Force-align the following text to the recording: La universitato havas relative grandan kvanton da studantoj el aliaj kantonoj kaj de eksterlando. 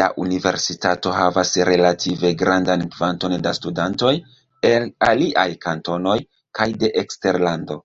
La 0.00 0.04
universitato 0.22 1.10
havas 1.16 1.50
relative 1.68 2.30
grandan 2.42 2.86
kvanton 2.96 3.36
da 3.48 3.52
studantoj 3.58 4.14
el 4.70 4.90
aliaj 5.12 5.46
kantonoj 5.66 6.18
kaj 6.62 6.72
de 6.86 6.92
eksterlando. 7.04 7.82